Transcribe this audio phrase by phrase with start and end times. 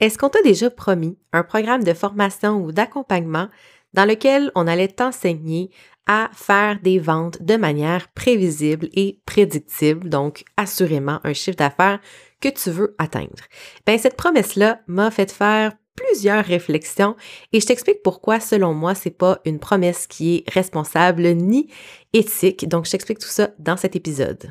[0.00, 3.48] Est-ce qu'on t'a déjà promis un programme de formation ou d'accompagnement
[3.92, 5.70] dans lequel on allait t'enseigner
[6.06, 12.00] à faire des ventes de manière prévisible et prédictible, donc assurément un chiffre d'affaires
[12.40, 13.44] que tu veux atteindre?
[13.86, 17.14] Ben, cette promesse-là m'a fait faire plusieurs réflexions
[17.52, 21.68] et je t'explique pourquoi, selon moi, c'est pas une promesse qui est responsable ni
[22.14, 22.66] éthique.
[22.68, 24.50] Donc, je t'explique tout ça dans cet épisode.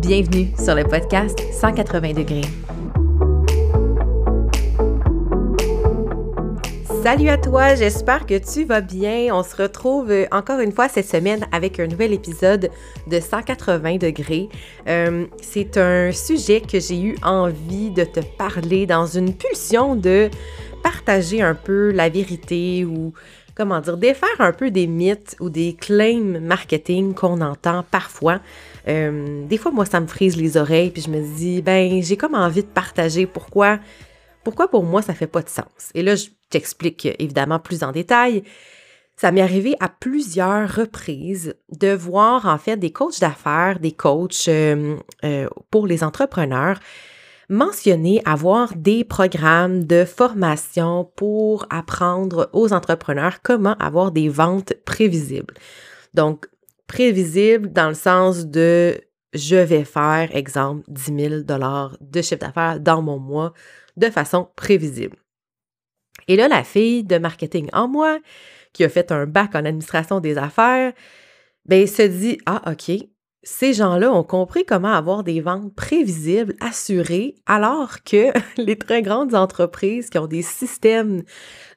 [0.00, 2.40] Bienvenue sur le podcast 180 degrés.
[7.02, 9.28] Salut à toi, j'espère que tu vas bien.
[9.34, 12.70] On se retrouve euh, encore une fois cette semaine avec un nouvel épisode
[13.08, 14.48] de 180 degrés.
[14.88, 20.30] Euh, c'est un sujet que j'ai eu envie de te parler dans une pulsion de
[20.82, 23.12] partager un peu la vérité ou
[23.60, 28.40] comment dire, défaire un peu des mythes ou des claims marketing qu'on entend parfois.
[28.88, 32.16] Euh, des fois, moi, ça me frise les oreilles, puis je me dis, ben, j'ai
[32.16, 33.78] comme envie de partager pourquoi,
[34.44, 35.90] pourquoi pour moi, ça fait pas de sens?
[35.94, 38.44] Et là, je t'explique évidemment plus en détail.
[39.16, 44.48] Ça m'est arrivé à plusieurs reprises de voir en fait des coachs d'affaires, des coachs
[44.48, 46.80] euh, euh, pour les entrepreneurs
[47.50, 55.54] mentionner avoir des programmes de formation pour apprendre aux entrepreneurs comment avoir des ventes prévisibles.
[56.14, 56.46] Donc,
[56.86, 59.00] prévisible dans le sens de
[59.32, 61.34] je vais faire, exemple, 10 000
[62.00, 63.52] de chiffre d'affaires dans mon mois
[63.96, 65.16] de façon prévisible.
[66.28, 68.18] Et là, la fille de marketing en moi,
[68.72, 70.92] qui a fait un bac en administration des affaires,
[71.64, 72.92] ben, se dit, ah, OK,
[73.42, 79.34] ces gens-là ont compris comment avoir des ventes prévisibles, assurées, alors que les très grandes
[79.34, 81.22] entreprises qui ont des systèmes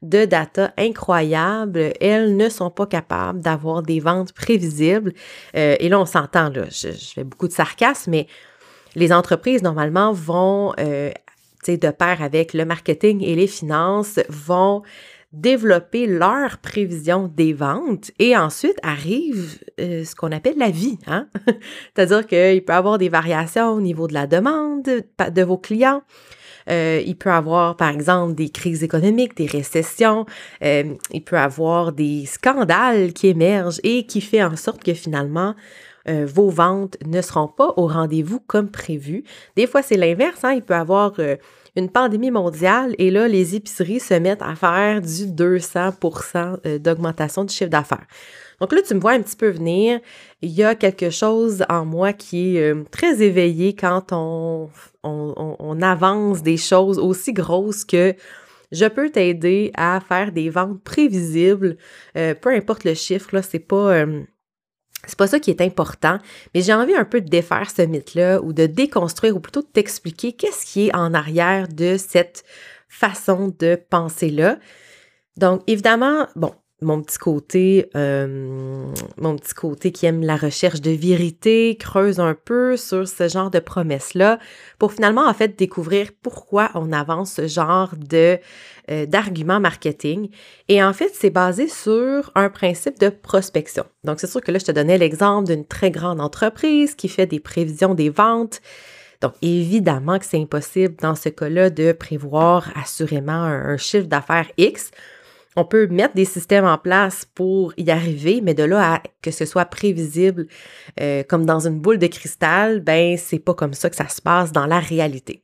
[0.02, 5.14] de data incroyables, elles ne sont pas capables d'avoir des ventes prévisibles.
[5.56, 8.28] Euh, et là, on s'entend, là, je, fais beaucoup de sarcasme, mais
[8.96, 11.12] les entreprises, normalement, vont, euh,
[11.66, 14.84] de pair avec le marketing et les finances, vont
[15.34, 21.00] développer leur prévision des ventes et ensuite arrive euh, ce qu'on appelle la vie.
[21.08, 21.28] Hein?
[21.96, 26.04] C'est-à-dire qu'il peut y avoir des variations au niveau de la demande de vos clients.
[26.70, 30.26] Euh, il peut avoir, par exemple, des crises économiques, des récessions.
[30.64, 35.56] Euh, il peut avoir des scandales qui émergent et qui fait en sorte que finalement,
[36.06, 39.24] vos ventes ne seront pas au rendez-vous comme prévu.
[39.56, 40.44] Des fois, c'est l'inverse.
[40.44, 40.52] Hein?
[40.52, 41.14] Il peut avoir
[41.76, 47.44] une pandémie mondiale et là, les épiceries se mettent à faire du 200% euh, d'augmentation
[47.44, 48.06] du chiffre d'affaires.
[48.60, 50.00] Donc là, tu me vois un petit peu venir.
[50.42, 54.70] Il y a quelque chose en moi qui est euh, très éveillé quand on,
[55.82, 58.14] avance des choses aussi grosses que
[58.72, 61.78] je peux t'aider à faire des ventes prévisibles,
[62.18, 64.06] euh, peu importe le chiffre, là, c'est pas,
[65.06, 66.18] c'est pas ça qui est important,
[66.54, 69.68] mais j'ai envie un peu de défaire ce mythe-là ou de déconstruire ou plutôt de
[69.68, 72.44] t'expliquer qu'est-ce qui est en arrière de cette
[72.88, 74.58] façon de penser-là.
[75.38, 78.86] Donc, évidemment, bon, mon petit côté, euh,
[79.18, 83.50] mon petit côté qui aime la recherche de vérité, creuse un peu sur ce genre
[83.50, 84.40] de promesses-là
[84.80, 88.38] pour finalement, en fait, découvrir pourquoi on avance ce genre de
[88.92, 90.30] euh, d'arguments marketing.
[90.68, 93.86] Et en fait, c'est basé sur un principe de prospection.
[94.04, 97.26] Donc, c'est sûr que là, je te donnais l'exemple d'une très grande entreprise qui fait
[97.26, 98.62] des prévisions des ventes.
[99.22, 104.92] Donc, évidemment que c'est impossible dans ce cas-là de prévoir assurément un chiffre d'affaires X
[105.56, 109.32] on peut mettre des systèmes en place pour y arriver, mais de là à que
[109.32, 110.48] ce soit prévisible
[111.00, 114.22] euh, comme dans une boule de cristal, ben c'est pas comme ça que ça se
[114.22, 115.44] passe dans la réalité.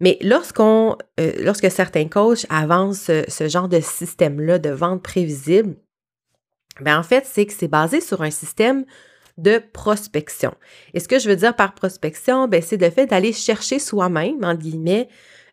[0.00, 5.76] Mais lorsqu'on, euh, lorsque certains coachs avancent ce, genre de système-là de vente prévisible,
[6.80, 8.84] ben en fait, c'est que c'est basé sur un système
[9.38, 10.54] de prospection.
[10.92, 14.44] Et ce que je veux dire par prospection, ben c'est le fait d'aller chercher soi-même,
[14.44, 15.08] en guillemets,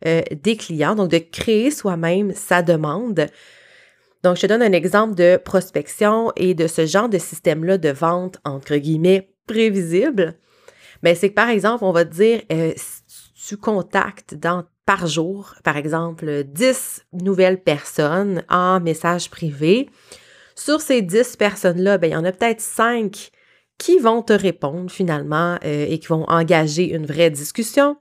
[0.05, 3.27] euh, des clients, donc de créer soi-même sa demande,
[4.23, 7.89] donc, je te donne un exemple de prospection et de ce genre de système-là de
[7.89, 10.37] vente, entre guillemets, prévisible.
[11.01, 12.73] Mais c'est que, par exemple, on va te dire, euh,
[13.47, 14.35] tu contactes
[14.85, 19.89] par jour, par exemple, 10 nouvelles personnes en message privé,
[20.53, 23.31] Sur ces 10 personnes-là, ben, il y en a peut-être 5
[23.79, 27.97] qui vont te répondre finalement euh, et qui vont engager une vraie discussion.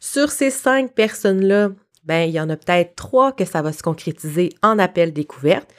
[0.00, 1.70] Sur ces 5 personnes-là,
[2.04, 5.72] ben, il y en a peut-être 3 que ça va se concrétiser en appel découverte.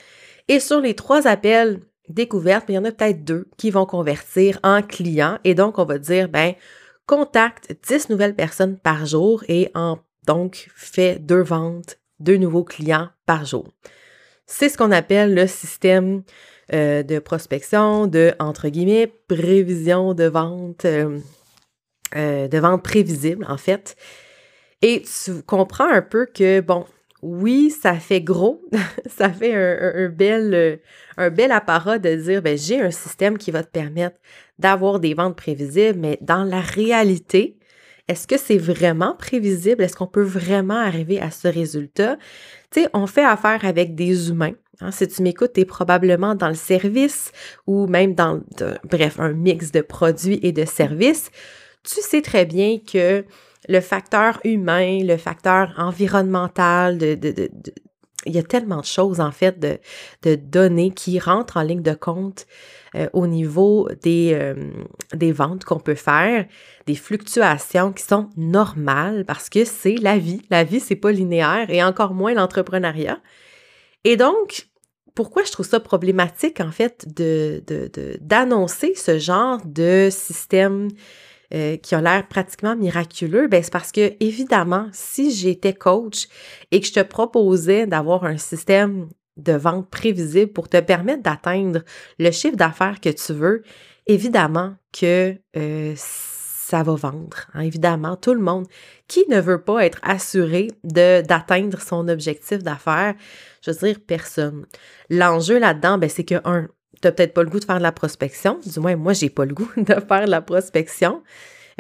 [0.48, 1.80] Et sur les 3 appels
[2.10, 5.40] découvertes, ben, il y en a peut-être 2 qui vont convertir en clients.
[5.44, 6.54] Et donc, on va dire, ben,
[7.06, 13.10] contacte 10 nouvelles personnes par jour et en, donc fait deux ventes, deux nouveaux clients
[13.26, 13.68] par jour.
[14.46, 16.24] C'est ce qu'on appelle le système
[16.74, 21.20] euh, de prospection, de, entre guillemets, prévision de vente, euh,
[22.16, 23.96] euh, de vente prévisible, en fait.
[24.84, 26.86] Et tu comprends un peu que, bon,
[27.22, 28.62] oui, ça fait gros,
[29.06, 30.82] ça fait un, bel,
[31.16, 34.18] un bel apparat de dire, ben, j'ai un système qui va te permettre
[34.60, 37.58] d'avoir des ventes prévisibles, mais dans la réalité,
[38.10, 39.82] est-ce que c'est vraiment prévisible?
[39.82, 42.18] Est-ce qu'on peut vraiment arriver à ce résultat?
[42.70, 44.56] Tu sais, on fait affaire avec des humains.
[44.82, 44.92] Hein.
[44.92, 47.32] Si tu m'écoutes, tu es probablement dans le service
[47.68, 48.42] ou même dans,
[48.84, 51.32] bref, un mix de produits et de services.
[51.84, 53.24] Tu sais très bien que
[53.70, 57.50] le facteur humain, le facteur environnemental, de,
[58.26, 61.94] il y a tellement de choses, en fait, de, données qui rentrent en ligne de
[61.94, 62.46] compte
[62.96, 64.72] euh, au niveau des, euh,
[65.14, 66.46] des ventes qu'on peut faire,
[66.86, 70.42] des fluctuations qui sont normales parce que c'est la vie.
[70.50, 73.20] La vie, c'est pas linéaire et encore moins l'entrepreneuriat.
[74.04, 74.68] Et donc,
[75.16, 77.64] pourquoi je trouve ça problématique, en fait, de,
[78.22, 80.90] d'annoncer ce genre de système
[81.54, 86.28] euh, qui a l'air pratiquement miraculeux, ben c'est parce que, évidemment, si j'étais coach
[86.72, 89.08] et que je te proposais d'avoir un système
[89.38, 91.82] de vente prévisible pour te permettre d'atteindre
[92.20, 93.64] le chiffre d'affaires que tu veux,
[94.08, 97.38] évidemment que euh, ça va vendre.
[97.54, 97.62] Hein.
[97.62, 98.66] évidemment, tout le monde
[99.08, 103.14] qui ne veut pas être assuré d'atteindre son objectif d'affaires,
[103.62, 104.66] je veux dire, personne.
[105.10, 106.68] L'enjeu là-dedans, ben, c'est que, un,
[107.04, 108.60] tu n'as peut-être pas le goût de faire de la prospection.
[108.66, 111.22] Du moins, moi, j'ai pas le goût de faire de la prospection.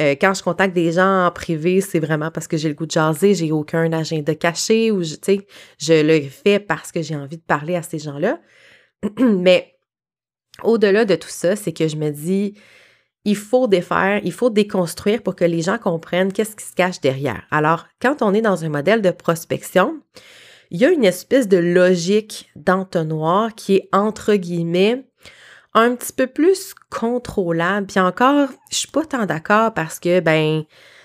[0.01, 2.85] Euh, quand je contacte des gens en privé, c'est vraiment parce que j'ai le goût
[2.85, 5.47] de jaser, j'ai aucun agenda caché ou, sais,
[5.79, 8.39] je le fais parce que j'ai envie de parler à ces gens-là.
[9.19, 9.75] Mais
[10.63, 12.55] au-delà de tout ça, c'est que je me dis,
[13.25, 16.99] il faut défaire, il faut déconstruire pour que les gens comprennent qu'est-ce qui se cache
[16.99, 17.43] derrière.
[17.51, 20.01] Alors, quand on est dans un modèle de prospection,
[20.71, 25.05] il y a une espèce de logique d'entonnoir qui est entre guillemets
[25.73, 27.87] un petit peu plus contrôlable.
[27.87, 30.63] Puis encore, je suis pas tant d'accord parce que ben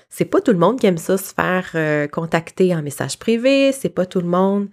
[0.08, 3.72] c'est pas tout le monde qui aime ça se faire euh, contacter en message privé,
[3.72, 4.68] c'est pas tout le monde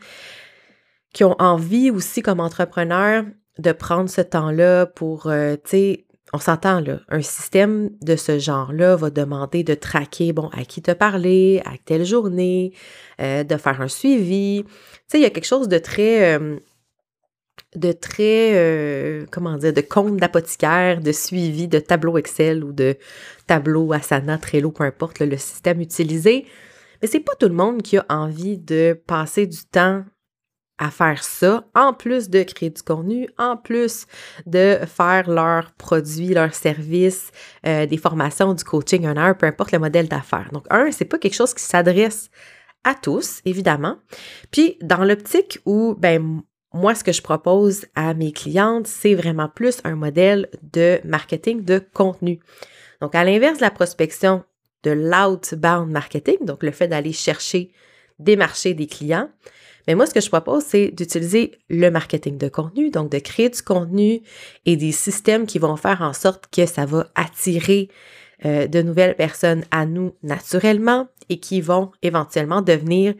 [1.14, 3.24] qui ont envie aussi comme entrepreneur
[3.58, 8.40] de prendre ce temps-là pour, euh, tu sais, on s'entend là, un système de ce
[8.40, 12.74] genre-là va demander de traquer, bon, à qui te parler, à quelle journée,
[13.22, 14.64] euh, de faire un suivi.
[14.66, 14.72] Tu
[15.08, 16.38] sais, il y a quelque chose de très
[17.76, 22.98] de très, euh, comment dire, de compte d'apothicaire, de suivi, de tableau Excel ou de
[23.48, 26.46] tableau Asana, Trello, peu importe le système utilisé.
[27.02, 30.04] Mais c'est pas tout le monde qui a envie de passer du temps
[30.78, 34.08] à faire ça, en plus de créer du contenu, en plus
[34.46, 37.32] de faire leurs produits, leurs services,
[37.66, 40.50] euh, des formations, du coaching, un heure, peu importe le modèle d'affaires.
[40.52, 42.30] Donc, un, c'est pas quelque chose qui s'adresse
[42.84, 43.98] à tous, évidemment.
[44.52, 46.42] Puis, dans l'optique où, ben,
[46.76, 51.64] moi, ce que je propose à mes clientes, c'est vraiment plus un modèle de marketing
[51.64, 52.40] de contenu.
[53.02, 54.44] Donc, à l'inverse de la prospection
[54.84, 57.72] de l'outbound marketing, donc le fait d'aller chercher,
[58.20, 59.30] démarcher des clients,
[59.88, 63.50] mais moi, ce que je propose, c'est d'utiliser le marketing de contenu, donc de créer
[63.50, 64.22] du contenu
[64.66, 67.90] et des systèmes qui vont faire en sorte que ça va attirer
[68.46, 73.14] euh, de nouvelles personnes à nous naturellement et qui vont éventuellement devenir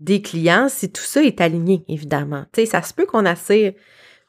[0.00, 2.44] des clients si tout ça est aligné, évidemment.
[2.52, 3.72] Tu sais, ça se peut qu'on attire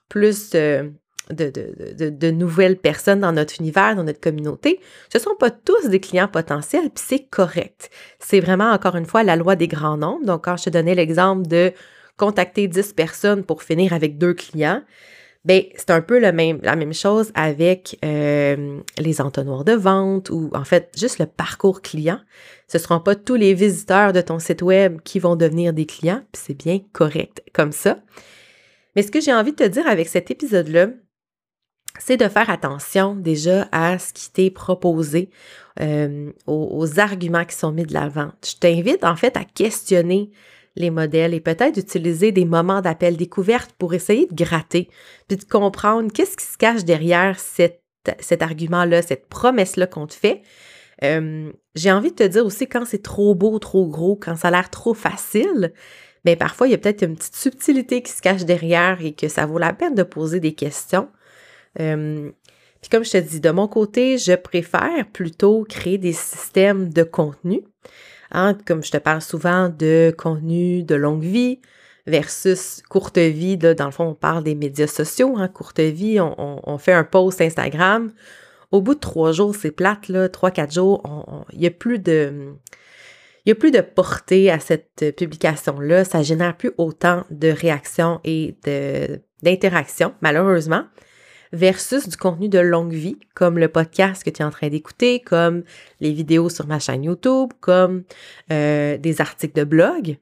[0.09, 0.91] plus de,
[1.29, 4.79] de, nouvelles personnes dans notre univers, dans notre communauté.
[5.12, 7.89] Ce ne sont pas tous des clients potentiels, puis c'est correct.
[8.19, 10.25] C'est vraiment, encore une fois, la loi des grands nombres.
[10.25, 11.74] Donc, quand je te donnais l'exemple de
[12.15, 14.81] contacter 10 personnes pour finir avec deux clients,
[15.47, 20.65] ben, c'est un peu la même chose avec euh, les entonnoirs de vente ou en
[20.65, 22.19] fait juste le parcours client.
[22.67, 25.85] Ce ne seront pas tous les visiteurs de ton site web qui vont devenir des
[25.85, 27.99] clients, puis c'est bien correct comme ça.
[28.97, 30.89] Mais ce que j'ai envie de te dire avec cet épisode-là,
[31.97, 35.29] c'est de faire attention déjà à ce qui t'est proposé,
[35.79, 38.33] euh, aux, arguments qui sont mis de l'avant.
[38.45, 40.29] Je t'invite en fait à questionner
[40.77, 44.89] les modèles et peut-être d'utiliser des moments d'appel découverte pour essayer de gratter,
[45.27, 47.81] puis de comprendre qu'est-ce qui se cache derrière cet
[48.39, 50.41] argument-là, cette promesse-là qu'on te fait.
[51.01, 54.51] J'ai envie de te dire aussi quand c'est trop beau, trop gros, quand ça a
[54.51, 55.74] l'air trop facile,
[56.25, 59.27] mais parfois, il y a peut-être une petite subtilité qui se cache derrière et que
[59.27, 61.10] ça vaut la peine de poser des questions.
[61.75, 67.03] Puis comme je te dis, de mon côté, je préfère plutôt créer des systèmes de
[67.03, 67.62] contenu.
[68.31, 71.60] Hein, comme je te parle souvent de contenu de longue vie
[72.05, 73.57] versus courte vie.
[73.57, 75.36] dans le fond, on parle des médias sociaux.
[75.38, 78.12] Hein, courte vie, on, fait un post Instagram.
[78.72, 81.01] Au bout de trois jours, c'est plate, là, trois, quatre jours,
[81.53, 82.53] il n'y a plus de
[83.46, 86.03] il a plus de portée à cette publication-là.
[86.03, 88.57] Ça génère plus autant de réactions et
[89.41, 90.84] d'interactions, malheureusement,
[91.53, 95.19] versus du contenu de longue vie, comme le podcast que tu es en train d'écouter,
[95.19, 95.63] comme
[95.99, 98.03] les vidéos sur ma chaîne YouTube, comme
[98.51, 100.17] euh, des articles de blog.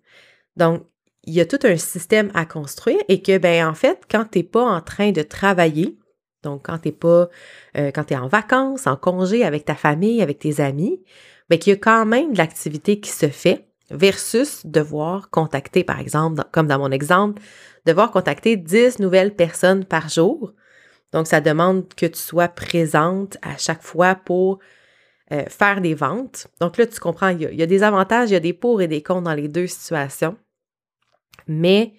[0.58, 0.84] Donc,
[1.24, 4.40] il y a tout un système à construire et que, ben, en fait, quand tu
[4.40, 5.98] n'es pas en train de travailler,
[6.44, 7.30] donc quand tu pas,
[7.78, 11.02] euh, quand tu es en vacances, en congé avec ta famille, avec tes amis,
[11.50, 16.00] mais qu'il y a quand même de l'activité qui se fait versus devoir contacter, par
[16.00, 17.42] exemple, comme dans mon exemple,
[17.86, 20.54] devoir contacter 10 nouvelles personnes par jour.
[21.14, 24.60] Donc, ça demande que tu sois présente à chaque fois pour
[25.32, 26.48] euh, faire des ventes.
[26.62, 28.88] Donc là, tu comprends, il y, a, des avantages, il y a des pour et
[28.88, 30.38] des contre dans les deux situations.
[31.48, 31.94] Mais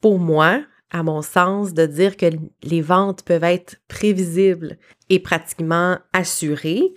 [0.00, 2.26] pour moi, à mon sens, de dire que
[2.64, 4.78] les ventes peuvent être prévisibles
[5.10, 6.94] et pratiquement assurées,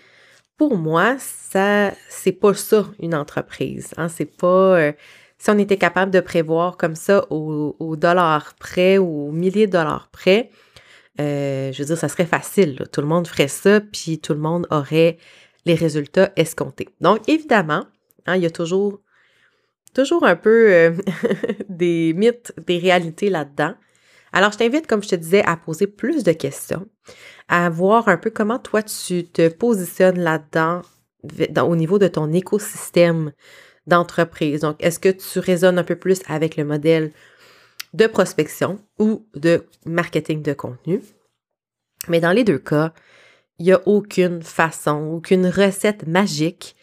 [0.58, 3.94] pour moi, ça, c'est pas ça une entreprise.
[3.98, 4.08] Hein?
[4.08, 4.80] C'est pas.
[4.80, 4.92] Euh,
[5.38, 9.68] si on était capable de prévoir comme ça au, au dollar près ou au millier
[9.68, 10.50] de dollars près,
[11.20, 12.84] euh, je veux dire, ça serait facile.
[12.92, 15.18] Tout le monde ferait ça, puis tout le monde aurait
[15.66, 16.90] les résultats escomptés.
[17.02, 17.86] Donc, évidemment,
[18.26, 19.02] hein, il y a toujours,
[19.94, 20.92] toujours un peu euh,
[21.70, 23.74] des mythes, des réalités là-dedans.
[24.34, 26.88] Alors, je t'invite, comme je te disais, à poser plus de questions
[27.48, 30.82] à voir un peu comment toi tu te positionnes là-dedans
[31.64, 33.32] au niveau de ton écosystème
[33.86, 34.62] d'entreprise.
[34.62, 37.12] Donc, est-ce que tu résonnes un peu plus avec le modèle
[37.98, 41.02] de prospection ou de marketing de contenu?
[42.08, 42.94] Mais dans les deux cas,
[43.58, 46.76] il n'y a aucune façon, aucune recette magique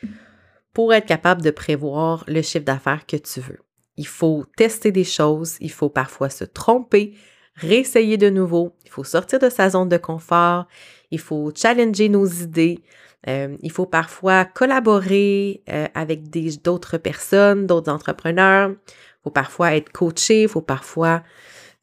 [0.72, 3.60] pour être capable de prévoir le chiffre d'affaires que tu veux.
[3.96, 7.14] Il faut tester des choses, il faut parfois se tromper,
[7.54, 10.66] réessayer de nouveau, il faut sortir de sa zone de confort,
[11.12, 12.80] il faut challenger nos idées,
[13.28, 16.28] euh, il faut parfois collaborer euh, avec
[16.60, 18.72] d'autres personnes, d'autres entrepreneurs,
[19.24, 21.22] faut parfois être coaché, il faut parfois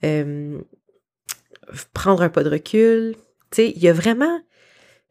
[0.05, 0.59] euh,
[1.93, 3.15] prendre un pas de recul.
[3.51, 4.39] Tu sais, il y a vraiment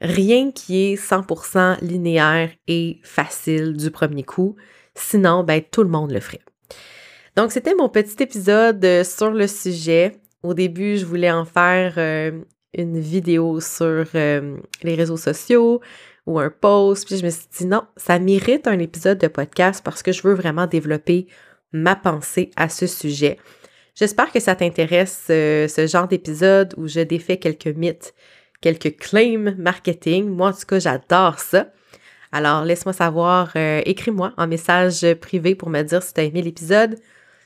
[0.01, 4.57] rien qui est 100% linéaire et facile du premier coup.
[4.95, 6.41] Sinon, ben, tout le monde le ferait.
[7.37, 10.17] Donc, c'était mon petit épisode sur le sujet.
[10.43, 12.41] Au début, je voulais en faire euh,
[12.75, 15.81] une vidéo sur euh, les réseaux sociaux
[16.27, 19.83] ou un post, puis je me suis dit non, ça mérite un épisode de podcast
[19.85, 21.27] parce que je veux vraiment développer
[21.73, 23.39] ma pensée à ce sujet.
[23.95, 28.15] J'espère que ça t'intéresse euh, ce genre d'épisode où je défais quelques mythes,
[28.61, 30.29] quelques claims marketing.
[30.29, 31.69] Moi, en tout cas, j'adore ça.
[32.33, 36.97] Alors, laisse-moi savoir, écris-moi en message privé pour me dire si tu as aimé l'épisode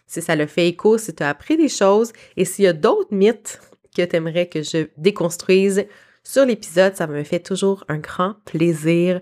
[0.06, 2.72] si ça le fait écho, si tu as appris des choses et s'il y a
[2.72, 3.60] d'autres mythes
[3.96, 5.86] que tu aimerais que je déconstruise
[6.22, 9.20] sur l'épisode, ça me fait toujours un grand plaisir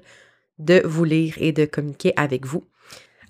[0.58, 2.64] de vous lire et de communiquer avec vous.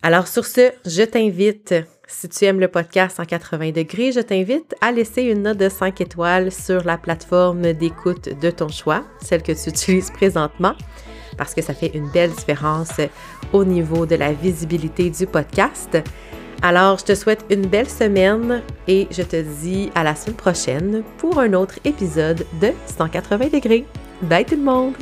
[0.04, 1.76] Alors sur ce, je t'invite,
[2.08, 5.68] si tu aimes le podcast en 80 degrés, je t'invite à laisser une note de
[5.68, 10.74] 5 étoiles sur la plateforme d'écoute de ton choix, celle que tu utilises présentement,
[11.38, 13.00] parce que ça fait une belle différence
[13.52, 15.96] au niveau de la visibilité du podcast.
[16.62, 21.04] Alors, je te souhaite une belle semaine et je te dis à la semaine prochaine
[21.18, 23.86] pour un autre épisode de 180 degrés.
[24.22, 24.94] Bye tout le monde!